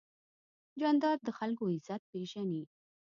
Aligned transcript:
جانداد 0.79 1.19
د 1.23 1.29
خلکو 1.37 1.63
عزت 1.73 2.01
پېژني. 2.11 2.63